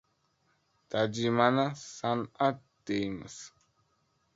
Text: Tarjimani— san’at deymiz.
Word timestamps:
Tarjimani— 0.93 1.67
san’at 1.91 2.57
deymiz. 2.85 3.37